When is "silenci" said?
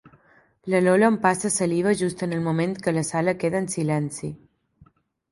3.75-4.31